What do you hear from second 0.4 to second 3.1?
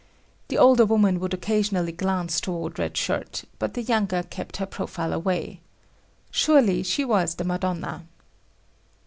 The older woman would occasionally glance toward Red